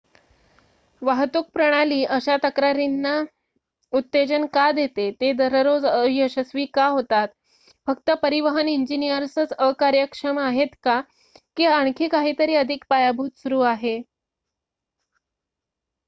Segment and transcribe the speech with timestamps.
[1.01, 3.11] वाहतूक प्रणाली अशा तक्रारींना
[3.93, 7.35] उत्तेजन का देते ते दररोज अयशस्वी का होतात
[7.87, 10.99] फक्त परिवहन इंजिनिअर्सच अकार्यक्षम आहेत का
[11.57, 13.97] की आखणी काहीतरी अधिक पायभूत सुरू आहे